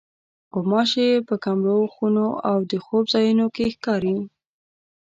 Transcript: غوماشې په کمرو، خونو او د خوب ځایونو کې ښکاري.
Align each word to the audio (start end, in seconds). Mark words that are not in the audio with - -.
غوماشې 0.53 1.09
په 1.27 1.35
کمرو، 1.43 1.79
خونو 1.93 2.27
او 2.49 2.57
د 2.71 2.71
خوب 2.85 3.03
ځایونو 3.13 3.45
کې 3.55 3.65
ښکاري. 3.73 4.15